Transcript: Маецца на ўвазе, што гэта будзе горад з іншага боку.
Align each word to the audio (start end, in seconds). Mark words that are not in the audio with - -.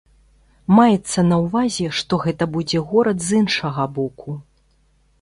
Маецца 0.77 1.25
на 1.33 1.37
ўвазе, 1.43 1.87
што 1.99 2.13
гэта 2.25 2.43
будзе 2.57 2.85
горад 2.95 3.17
з 3.29 3.45
іншага 3.45 3.91
боку. 4.01 4.29